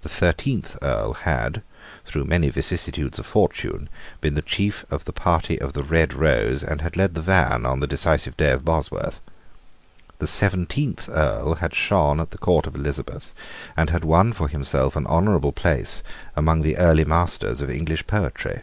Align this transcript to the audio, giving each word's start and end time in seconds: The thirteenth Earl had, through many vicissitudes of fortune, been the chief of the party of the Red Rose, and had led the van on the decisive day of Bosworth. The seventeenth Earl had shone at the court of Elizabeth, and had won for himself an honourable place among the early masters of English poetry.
The 0.00 0.08
thirteenth 0.08 0.78
Earl 0.80 1.12
had, 1.12 1.60
through 2.06 2.24
many 2.24 2.48
vicissitudes 2.48 3.18
of 3.18 3.26
fortune, 3.26 3.90
been 4.22 4.34
the 4.34 4.40
chief 4.40 4.86
of 4.90 5.04
the 5.04 5.12
party 5.12 5.60
of 5.60 5.74
the 5.74 5.82
Red 5.82 6.14
Rose, 6.14 6.64
and 6.64 6.80
had 6.80 6.96
led 6.96 7.12
the 7.12 7.20
van 7.20 7.66
on 7.66 7.80
the 7.80 7.86
decisive 7.86 8.38
day 8.38 8.52
of 8.52 8.64
Bosworth. 8.64 9.20
The 10.18 10.26
seventeenth 10.26 11.10
Earl 11.10 11.56
had 11.56 11.74
shone 11.74 12.20
at 12.20 12.30
the 12.30 12.38
court 12.38 12.66
of 12.66 12.74
Elizabeth, 12.74 13.34
and 13.76 13.90
had 13.90 14.02
won 14.02 14.32
for 14.32 14.48
himself 14.48 14.96
an 14.96 15.06
honourable 15.06 15.52
place 15.52 16.02
among 16.34 16.62
the 16.62 16.78
early 16.78 17.04
masters 17.04 17.60
of 17.60 17.68
English 17.68 18.06
poetry. 18.06 18.62